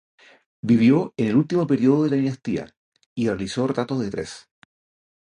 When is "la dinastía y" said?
2.09-3.27